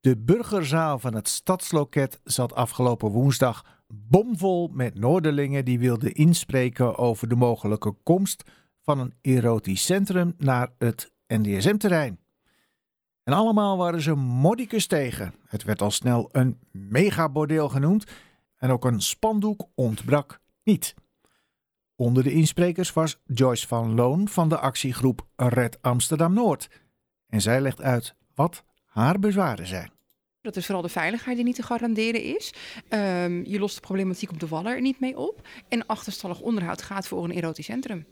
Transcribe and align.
De 0.00 0.16
burgerzaal 0.16 0.98
van 0.98 1.14
het 1.14 1.28
Stadsloket 1.28 2.20
zat 2.24 2.54
afgelopen 2.54 3.10
woensdag 3.10 3.82
bomvol 3.86 4.68
met 4.72 4.98
Noorderlingen 4.98 5.64
die 5.64 5.78
wilden 5.78 6.14
inspreken 6.14 6.96
over 6.96 7.28
de 7.28 7.34
mogelijke 7.34 7.94
komst 8.02 8.44
van 8.80 8.98
een 8.98 9.14
erotisch 9.20 9.84
centrum 9.84 10.34
naar 10.36 10.72
het 10.78 11.12
NDSM-terrein. 11.26 12.18
En 13.22 13.32
allemaal 13.32 13.76
waren 13.76 14.00
ze 14.00 14.14
modicus 14.14 14.86
tegen. 14.86 15.34
Het 15.46 15.64
werd 15.64 15.82
al 15.82 15.90
snel 15.90 16.28
een 16.32 16.58
megabordeel 16.70 17.68
genoemd 17.68 18.04
en 18.56 18.70
ook 18.70 18.84
een 18.84 19.00
spandoek 19.00 19.68
ontbrak 19.74 20.40
niet. 20.62 20.94
Onder 21.96 22.22
de 22.22 22.32
insprekers 22.32 22.92
was 22.92 23.20
Joyce 23.24 23.66
van 23.66 23.94
Loon 23.94 24.28
van 24.28 24.48
de 24.48 24.58
actiegroep 24.58 25.26
Red 25.36 25.82
Amsterdam 25.82 26.32
Noord. 26.32 26.70
En 27.26 27.40
zij 27.40 27.60
legt 27.60 27.82
uit 27.82 28.14
wat 28.34 28.64
haar 28.98 29.18
bezwaren 29.18 29.66
zijn. 29.66 29.90
Dat 30.40 30.56
is 30.56 30.66
vooral 30.66 30.82
de 30.82 30.88
veiligheid 30.88 31.36
die 31.36 31.44
niet 31.44 31.54
te 31.54 31.62
garanderen 31.62 32.22
is. 32.22 32.54
Um, 32.88 33.44
je 33.44 33.58
lost 33.58 33.74
de 33.74 33.80
problematiek 33.80 34.30
op 34.30 34.40
de 34.40 34.48
Waller 34.48 34.80
niet 34.80 35.00
mee 35.00 35.18
op. 35.18 35.48
En 35.68 35.86
achterstallig 35.86 36.40
onderhoud 36.40 36.82
gaat 36.82 37.08
voor 37.08 37.24
een 37.24 37.30
erotisch 37.30 37.64
centrum. 37.64 38.06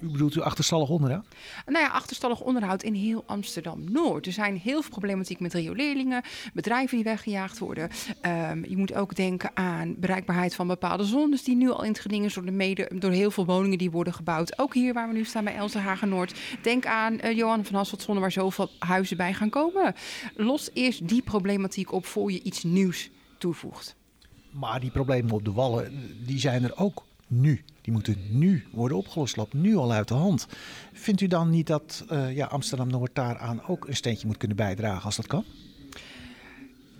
U 0.00 0.08
bedoelt 0.08 0.36
u 0.36 0.40
achterstallig 0.40 0.88
onderhoud? 0.88 1.26
Nou 1.66 1.84
ja, 1.84 1.90
achterstallig 1.90 2.40
onderhoud 2.40 2.82
in 2.82 2.94
heel 2.94 3.22
Amsterdam-Noord. 3.26 4.26
Er 4.26 4.32
zijn 4.32 4.56
heel 4.56 4.80
veel 4.80 4.90
problematiek 4.90 5.40
met 5.40 5.54
rioleringen, 5.54 6.22
bedrijven 6.54 6.96
die 6.96 7.04
weggejaagd 7.04 7.58
worden. 7.58 7.90
Um, 8.50 8.64
je 8.68 8.76
moet 8.76 8.94
ook 8.94 9.14
denken 9.14 9.50
aan 9.54 9.94
bereikbaarheid 9.98 10.54
van 10.54 10.66
bepaalde 10.66 11.04
zones 11.04 11.44
die 11.44 11.56
nu 11.56 11.70
al 11.70 11.82
in 11.82 11.90
het 11.90 12.00
geding 12.00 12.24
is 12.24 12.34
door, 12.34 12.44
de 12.44 12.50
mede, 12.50 12.90
door 12.94 13.10
heel 13.10 13.30
veel 13.30 13.46
woningen 13.46 13.78
die 13.78 13.90
worden 13.90 14.14
gebouwd. 14.14 14.58
Ook 14.58 14.74
hier 14.74 14.92
waar 14.92 15.08
we 15.08 15.14
nu 15.14 15.24
staan 15.24 15.44
bij 15.44 15.54
Elsenhagen 15.54 16.08
Noord. 16.08 16.40
Denk 16.62 16.86
aan 16.86 17.18
uh, 17.24 17.36
Johan 17.36 17.64
van 17.64 17.74
Hasseltzonne 17.74 18.20
waar 18.20 18.32
zoveel 18.32 18.70
huizen 18.78 19.16
bij 19.16 19.34
gaan 19.34 19.50
komen. 19.50 19.94
Los 20.36 20.70
eerst 20.72 21.08
die 21.08 21.22
problematiek 21.22 21.92
op 21.92 22.06
voor 22.06 22.32
je 22.32 22.42
iets 22.42 22.62
nieuws 22.62 23.10
toevoegt. 23.38 23.96
Maar 24.50 24.80
die 24.80 24.90
problemen 24.90 25.32
op 25.32 25.44
de 25.44 25.52
wallen, 25.52 25.92
die 26.26 26.38
zijn 26.38 26.64
er 26.64 26.76
ook 26.76 27.04
nu. 27.30 27.64
Die 27.80 27.92
moeten 27.92 28.16
nu 28.28 28.64
worden 28.72 28.96
opgelost, 28.96 29.36
loopt 29.36 29.54
nu 29.54 29.76
al 29.76 29.92
uit 29.92 30.08
de 30.08 30.14
hand. 30.14 30.46
Vindt 30.92 31.20
u 31.20 31.26
dan 31.26 31.50
niet 31.50 31.66
dat 31.66 32.04
uh, 32.10 32.36
ja, 32.36 32.46
Amsterdam-Noord 32.46 33.14
daaraan 33.14 33.62
ook 33.66 33.88
een 33.88 33.96
steentje 33.96 34.26
moet 34.26 34.36
kunnen 34.36 34.56
bijdragen 34.56 35.04
als 35.04 35.16
dat 35.16 35.26
kan? 35.26 35.44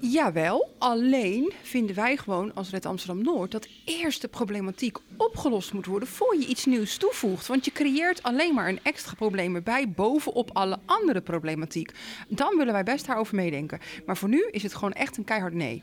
Jawel, 0.02 0.74
alleen 0.78 1.52
vinden 1.62 1.94
wij 1.94 2.16
gewoon 2.16 2.54
als 2.54 2.70
Red 2.70 2.86
Amsterdam 2.86 3.22
Noord 3.24 3.50
dat 3.50 3.68
eerst 3.84 4.20
de 4.20 4.28
problematiek 4.28 4.98
opgelost 5.16 5.72
moet 5.72 5.86
worden 5.86 6.08
voor 6.08 6.36
je 6.38 6.46
iets 6.46 6.64
nieuws 6.64 6.96
toevoegt. 6.96 7.46
Want 7.46 7.64
je 7.64 7.72
creëert 7.72 8.22
alleen 8.22 8.54
maar 8.54 8.68
een 8.68 8.80
extra 8.82 9.14
probleem 9.14 9.54
erbij 9.54 9.90
bovenop 9.90 10.50
alle 10.52 10.78
andere 10.84 11.20
problematiek. 11.20 11.92
Dan 12.28 12.56
willen 12.56 12.72
wij 12.72 12.82
best 12.82 13.06
daarover 13.06 13.34
meedenken. 13.34 13.78
Maar 14.06 14.16
voor 14.16 14.28
nu 14.28 14.48
is 14.50 14.62
het 14.62 14.74
gewoon 14.74 14.92
echt 14.92 15.16
een 15.16 15.24
keihard 15.24 15.54
nee. 15.54 15.82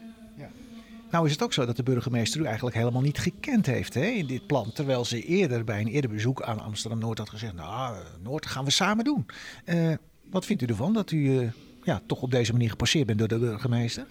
Nou 1.12 1.26
is 1.26 1.32
het 1.32 1.44
ook 1.44 1.54
zo 1.54 1.66
dat 1.66 1.76
de 1.76 1.84
burgemeester 1.84 2.42
u 2.42 2.46
eigenlijk 2.46 2.76
helemaal 2.76 3.02
niet 3.02 3.18
gekend 3.18 3.66
heeft 3.66 3.94
hè, 3.94 4.06
in 4.06 4.28
dit 4.28 4.48
plan. 4.48 4.72
Terwijl 4.72 5.06
ze 5.06 5.24
eerder 5.24 5.64
bij 5.64 5.80
een 5.80 5.88
eerder 5.88 6.10
bezoek 6.10 6.42
aan 6.42 6.60
Amsterdam-Noord 6.60 7.18
had 7.18 7.30
gezegd... 7.30 7.54
nou, 7.54 7.96
Noord 8.22 8.46
gaan 8.46 8.66
we 8.66 8.72
samen 8.72 9.04
doen. 9.04 9.26
Uh, 9.66 9.94
wat 10.30 10.46
vindt 10.46 10.62
u 10.62 10.66
ervan 10.66 10.94
dat 10.94 11.12
u 11.12 11.18
uh, 11.18 11.50
ja, 11.88 12.02
toch 12.06 12.22
op 12.22 12.32
deze 12.32 12.52
manier 12.52 12.70
gepasseerd 12.70 13.06
bent 13.06 13.20
door 13.20 13.28
de 13.28 13.40
burgemeester? 13.40 14.06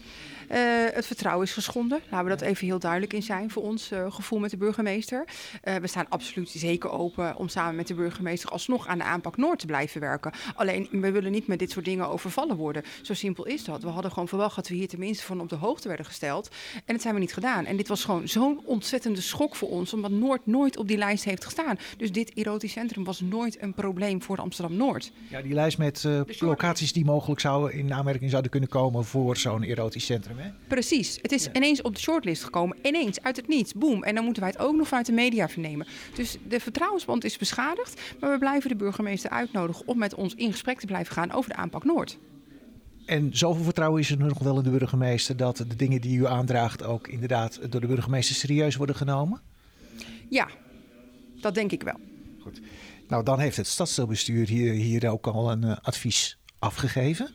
Uh, 0.51 0.57
het 0.93 1.07
vertrouwen 1.07 1.47
is 1.47 1.53
geschonden. 1.53 2.01
Laten 2.11 2.25
we 2.25 2.37
dat 2.37 2.41
even 2.41 2.67
heel 2.67 2.79
duidelijk 2.79 3.13
in 3.13 3.23
zijn 3.23 3.51
voor 3.51 3.63
ons 3.63 3.93
uh, 3.93 4.13
gevoel 4.13 4.39
met 4.39 4.51
de 4.51 4.57
burgemeester. 4.57 5.25
Uh, 5.65 5.75
we 5.75 5.87
staan 5.87 6.09
absoluut 6.09 6.51
zeker 6.51 6.91
open 6.91 7.37
om 7.37 7.49
samen 7.49 7.77
met 7.77 7.87
de 7.87 7.95
burgemeester 7.95 8.51
alsnog 8.51 8.87
aan 8.87 8.99
de 8.99 9.05
aanpak 9.05 9.37
Noord 9.37 9.59
te 9.59 9.67
blijven 9.67 10.01
werken. 10.01 10.33
Alleen, 10.55 10.89
we 10.91 11.11
willen 11.11 11.33
niet 11.33 11.47
met 11.47 11.59
dit 11.59 11.71
soort 11.71 11.85
dingen 11.85 12.09
overvallen 12.09 12.57
worden. 12.57 12.83
Zo 13.03 13.15
simpel 13.15 13.47
is 13.47 13.65
dat. 13.65 13.83
We 13.83 13.89
hadden 13.89 14.11
gewoon 14.11 14.29
verwacht 14.29 14.57
dat 14.57 14.69
we 14.69 14.75
hier 14.75 14.89
tenminste 14.89 15.25
van 15.25 15.41
op 15.41 15.49
de 15.49 15.57
hoogte 15.57 15.89
werden 15.89 16.07
gesteld. 16.07 16.49
En 16.75 16.95
dat 16.95 17.03
zijn 17.03 17.15
we 17.15 17.21
niet 17.21 17.35
gedaan. 17.35 17.65
En 17.65 17.77
dit 17.77 17.89
was 17.89 18.05
gewoon 18.05 18.29
zo'n 18.29 18.61
ontzettende 18.65 19.21
schok 19.21 19.57
voor 19.57 19.69
ons, 19.69 19.93
omdat 19.93 20.11
Noord 20.11 20.47
nooit 20.47 20.77
op 20.77 20.89
die 20.89 20.99
lijst 20.99 21.25
heeft 21.25 21.45
gestaan. 21.45 21.79
Dus 21.97 22.13
dit 22.13 22.35
erotisch 22.35 22.73
centrum 22.73 23.05
was 23.05 23.21
nooit 23.21 23.63
een 23.63 23.75
probleem 23.75 24.23
voor 24.23 24.39
Amsterdam-Noord. 24.39 25.13
Ja, 25.29 25.43
die 25.43 25.55
lijst 25.55 25.79
met 25.79 26.09
locaties 26.39 26.93
die 26.93 27.05
mogelijk 27.05 27.41
zouden 27.41 27.66
in 27.73 27.93
aanmerking 27.93 28.31
zouden 28.31 28.51
kunnen 28.51 28.69
komen 28.69 29.05
voor 29.05 29.37
zo'n 29.37 29.63
erotisch 29.63 30.05
centrum. 30.05 30.37
Precies. 30.69 31.19
Het 31.23 31.33
is 31.33 31.49
ineens 31.53 31.83
op 31.83 31.95
de 31.95 32.01
shortlist 32.01 32.45
gekomen. 32.45 32.77
Ineens, 32.83 33.23
uit 33.23 33.37
het 33.37 33.49
niets. 33.49 33.73
Boom. 33.73 34.03
En 34.03 34.15
dan 34.15 34.25
moeten 34.25 34.43
wij 34.43 34.51
het 34.51 34.61
ook 34.61 34.77
nog 34.77 34.89
vanuit 34.89 35.07
de 35.07 35.13
media 35.13 35.49
vernemen. 35.49 35.87
Dus 36.15 36.37
de 36.49 36.61
vertrouwensband 36.61 37.25
is 37.25 37.37
beschadigd. 37.37 38.01
Maar 38.21 38.33
we 38.33 38.39
blijven 38.39 38.69
de 38.69 38.77
burgemeester 38.77 39.31
uitnodigen 39.31 39.89
om 39.89 39.99
met 39.99 40.15
ons 40.15 40.35
in 40.35 40.51
gesprek 40.53 40.81
te 40.81 40.87
blijven 40.87 41.15
gaan 41.15 41.33
over 41.33 41.51
de 41.51 41.57
aanpak 41.57 41.85
Noord. 41.85 42.19
En 43.07 43.31
zoveel 43.33 43.65
vertrouwen 43.65 44.01
is 44.01 44.11
er 44.11 44.19
nog 44.19 44.39
wel 44.39 44.57
in 44.57 44.63
de 44.63 44.71
burgemeester 44.71 45.37
dat 45.37 45.57
de 45.57 45.77
dingen 45.77 46.01
die 46.01 46.19
u 46.19 46.27
aandraagt 46.27 46.85
ook 46.85 47.09
inderdaad 47.09 47.59
door 47.71 47.81
de 47.81 47.87
burgemeester 47.87 48.37
serieus 48.37 48.77
worden 48.77 48.97
genomen? 48.97 49.41
Ja, 50.29 50.49
dat 51.41 51.55
denk 51.55 51.73
ik 51.73 51.83
wel. 51.83 52.01
Goed. 52.41 52.61
Nou, 53.09 53.25
dan 53.25 53.39
heeft 53.39 53.57
het 53.57 53.67
stadsdeelbestuur 53.67 54.49
hier, 54.49 54.73
hier 54.73 55.11
ook 55.11 55.27
al 55.27 55.51
een 55.51 55.65
uh, 55.65 55.77
advies 55.83 56.39
afgegeven. 56.59 57.31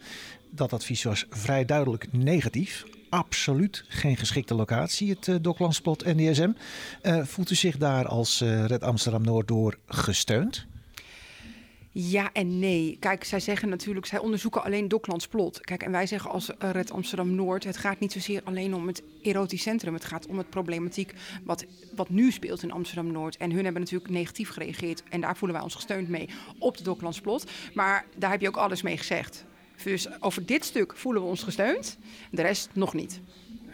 Dat 0.50 0.74
advies 0.74 1.04
was 1.04 1.26
vrij 1.30 1.66
duidelijk 1.66 2.08
negatief. 2.12 2.86
Absoluut 3.10 3.86
geen 3.88 4.18
geschikte 4.18 4.54
locatie, 4.54 5.10
het 5.10 5.28
uh, 5.28 5.36
Docklandsplot 5.42 6.06
NDSM. 6.06 6.52
Uh, 7.04 7.26
voelt 7.26 7.52
u 7.52 7.56
zich 7.56 7.78
daar 7.78 8.08
als 8.08 8.42
uh, 8.42 8.66
Red 8.66 8.84
Amsterdam 8.84 9.24
Noord 9.24 9.48
door 9.48 9.78
gesteund? 9.86 10.68
Ja 11.94 12.30
en 12.34 12.60
nee. 12.60 12.98
Kijk, 13.00 13.24
zij 13.24 13.40
zeggen 13.40 13.70
natuurlijk, 13.70 14.06
zij 14.06 14.20
onderzoeken 14.20 14.64
alleen 14.64 14.88
Docklandsplot. 14.88 15.62
Kijk, 15.62 15.84
en 15.84 15.92
wij 15.92 16.08
zeggen 16.08 16.32
als 16.32 16.52
Red 16.60 16.92
Amsterdam 16.92 17.36
Noord, 17.36 17.64
het 17.64 17.78
gaat 17.78 18.00
niet 18.00 18.12
zozeer 18.12 18.42
alleen 18.44 18.76
om 18.76 18.88
het 18.88 19.04
erotisch 19.22 19.62
centrum. 19.62 19.94
Het 19.94 20.06
gaat 20.06 20.28
om 20.28 20.38
het 20.38 20.50
problematiek 20.50 21.14
wat, 21.44 21.66
wat 21.96 22.10
nu 22.10 22.32
speelt 22.32 22.64
in 22.64 22.72
Amsterdam 22.72 23.12
Noord. 23.12 23.38
En 23.38 23.52
hun 23.52 23.64
hebben 23.64 23.82
natuurlijk 23.82 24.12
negatief 24.12 24.50
gereageerd. 24.50 25.04
En 25.10 25.22
daar 25.22 25.38
voelen 25.38 25.56
wij 25.56 25.66
ons 25.66 25.76
gesteund 25.76 26.10
mee 26.10 26.30
op 26.60 26.78
de 26.78 26.84
Docklandsplot. 26.84 27.52
Maar 27.74 28.06
daar 28.18 28.32
heb 28.32 28.42
je 28.42 28.48
ook 28.48 28.58
alles 28.58 28.82
mee 28.82 28.98
gezegd. 28.98 29.46
Dus 29.84 30.22
over 30.22 30.46
dit 30.46 30.66
stuk 30.66 30.98
voelen 30.98 31.22
we 31.22 31.28
ons 31.28 31.44
gesteund, 31.44 31.98
de 32.32 32.42
rest 32.42 32.70
nog 32.74 32.94
niet. 32.94 33.22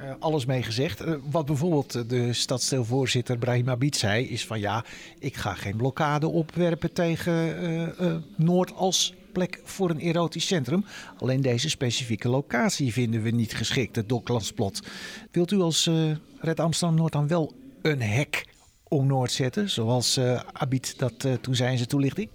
Uh, 0.02 0.12
alles 0.20 0.46
mee 0.46 0.64
gezegd. 0.64 1.06
Uh, 1.06 1.16
wat 1.30 1.46
bijvoorbeeld 1.46 2.10
de 2.10 2.34
stadsdeelvoorzitter 2.34 3.38
Brahim 3.38 3.70
Abid 3.70 3.96
zei, 3.96 4.28
is 4.28 4.46
van 4.46 4.60
ja, 4.60 4.86
ik 5.20 5.36
ga 5.36 5.54
geen 5.54 5.76
blokkade 5.76 6.28
opwerpen 6.28 6.94
tegen 6.94 7.64
uh, 8.02 8.16
Noord 8.36 8.74
als 8.74 9.14
plek 9.34 9.62
voor 9.64 9.90
een 9.90 10.00
erotisch 10.00 10.48
centrum. 10.48 10.86
Alleen 11.18 11.42
deze 11.42 11.70
specifieke 11.70 12.30
locatie 12.30 12.94
vinden 12.94 13.22
we 13.22 13.30
niet 13.30 13.56
geschikt, 13.56 13.96
het 13.96 14.10
Docklandsplot. 14.10 14.82
Wilt 15.32 15.52
u 15.52 15.60
als 15.60 15.90
Red 16.40 16.60
Amsterdam 16.60 16.98
Noord 16.98 17.14
dan 17.14 17.28
wel 17.28 17.54
een 17.82 18.02
hek 18.02 18.46
om 18.84 19.08
Noord 19.08 19.32
zetten, 19.32 19.70
zoals 19.70 20.20
Abid 20.54 21.00
dat 21.00 21.28
toen 21.42 21.56
zei 21.56 21.72
in 21.72 21.78
zijn 21.78 21.90
toelichting? 21.90 22.30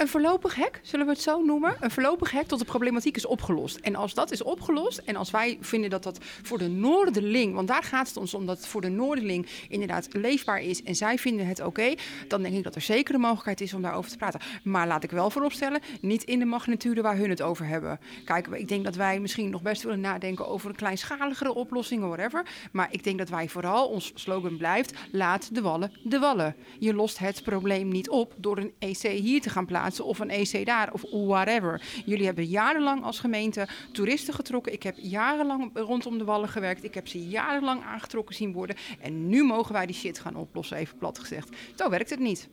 Een 0.00 0.08
voorlopig 0.08 0.54
hek, 0.54 0.80
zullen 0.82 1.06
we 1.06 1.12
het 1.12 1.20
zo 1.20 1.42
noemen? 1.44 1.76
Een 1.80 1.90
voorlopig 1.90 2.30
hek 2.30 2.46
tot 2.46 2.58
de 2.58 2.64
problematiek 2.64 3.16
is 3.16 3.26
opgelost. 3.26 3.76
En 3.76 3.94
als 3.96 4.14
dat 4.14 4.30
is 4.30 4.42
opgelost 4.42 4.98
en 4.98 5.16
als 5.16 5.30
wij 5.30 5.58
vinden 5.60 5.90
dat 5.90 6.02
dat 6.02 6.18
voor 6.42 6.58
de 6.58 6.68
Noorderling, 6.68 7.54
want 7.54 7.68
daar 7.68 7.82
gaat 7.82 8.08
het 8.08 8.16
ons 8.16 8.34
om 8.34 8.46
dat 8.46 8.66
voor 8.66 8.80
de 8.80 8.88
Noorderling 8.88 9.46
inderdaad 9.68 10.08
leefbaar 10.10 10.60
is 10.60 10.82
en 10.82 10.94
zij 10.94 11.18
vinden 11.18 11.46
het 11.46 11.60
oké, 11.62 11.94
dan 12.28 12.42
denk 12.42 12.54
ik 12.54 12.64
dat 12.64 12.74
er 12.74 12.80
zeker 12.80 13.14
een 13.14 13.20
mogelijkheid 13.20 13.60
is 13.60 13.74
om 13.74 13.82
daarover 13.82 14.10
te 14.10 14.16
praten. 14.16 14.40
Maar 14.62 14.86
laat 14.86 15.04
ik 15.04 15.10
wel 15.10 15.30
vooropstellen, 15.30 15.80
niet 16.00 16.22
in 16.22 16.38
de 16.38 16.44
magnitude 16.44 17.02
waar 17.02 17.16
hun 17.16 17.30
het 17.30 17.42
over 17.42 17.66
hebben. 17.66 18.00
Kijk, 18.24 18.46
ik 18.46 18.68
denk 18.68 18.84
dat 18.84 18.94
wij 18.94 19.20
misschien 19.20 19.50
nog 19.50 19.62
best 19.62 19.82
willen 19.82 20.00
nadenken 20.00 20.48
over 20.48 20.68
een 20.68 20.76
kleinschaligere 20.76 21.54
oplossing 21.54 22.02
whatever. 22.02 22.46
Maar 22.72 22.88
ik 22.90 23.04
denk 23.04 23.18
dat 23.18 23.28
wij 23.28 23.48
vooral, 23.48 23.88
ons 23.88 24.12
slogan 24.14 24.56
blijft, 24.56 24.92
laat 25.12 25.54
de 25.54 25.60
wallen 25.60 25.92
de 26.04 26.18
wallen. 26.18 26.56
Je 26.78 26.94
lost 26.94 27.18
het 27.18 27.42
probleem 27.42 27.88
niet 27.88 28.10
op 28.10 28.34
door 28.36 28.58
een 28.58 28.72
EC 28.78 29.02
hier 29.02 29.40
te 29.40 29.50
gaan 29.50 29.64
of 29.98 30.18
een 30.18 30.30
EC 30.30 30.66
daar 30.66 30.92
of 30.92 31.02
whatever. 31.10 31.82
Jullie 32.04 32.26
hebben 32.26 32.44
jarenlang 32.44 33.04
als 33.04 33.18
gemeente 33.18 33.68
toeristen 33.92 34.34
getrokken. 34.34 34.72
Ik 34.72 34.82
heb 34.82 34.94
jarenlang 34.98 35.70
rondom 35.74 36.18
de 36.18 36.24
wallen 36.24 36.48
gewerkt. 36.48 36.84
Ik 36.84 36.94
heb 36.94 37.08
ze 37.08 37.28
jarenlang 37.28 37.82
aangetrokken 37.82 38.34
zien 38.34 38.52
worden. 38.52 38.76
En 39.00 39.28
nu 39.28 39.44
mogen 39.44 39.72
wij 39.72 39.86
die 39.86 39.96
shit 39.96 40.18
gaan 40.18 40.36
oplossen, 40.36 40.76
even 40.76 40.98
plat 40.98 41.18
gezegd. 41.18 41.48
Zo 41.76 41.90
werkt 41.90 42.10
het 42.10 42.18
niet. 42.18 42.48